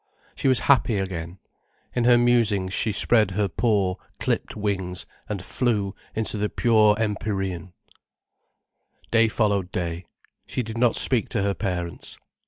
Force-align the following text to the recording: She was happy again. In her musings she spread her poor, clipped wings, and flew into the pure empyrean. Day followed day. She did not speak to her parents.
She 0.35 0.47
was 0.47 0.61
happy 0.61 0.97
again. 0.97 1.37
In 1.93 2.05
her 2.05 2.17
musings 2.17 2.73
she 2.73 2.91
spread 2.91 3.29
her 3.29 3.47
poor, 3.47 3.97
clipped 4.19 4.55
wings, 4.57 5.05
and 5.29 5.43
flew 5.45 5.93
into 6.15 6.39
the 6.39 6.49
pure 6.49 6.97
empyrean. 6.97 7.71
Day 9.11 9.27
followed 9.27 9.71
day. 9.71 10.05
She 10.47 10.63
did 10.63 10.79
not 10.79 10.95
speak 10.95 11.29
to 11.29 11.43
her 11.43 11.53
parents. 11.53 12.17